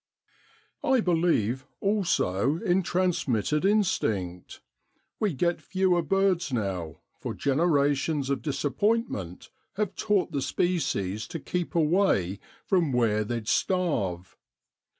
[0.83, 4.59] 'I believe, also, in transmitted instinct;
[5.19, 11.39] we get fewer birds now, for genera tions of disappointment have taught the species to
[11.39, 14.35] keep away from where they'd starve.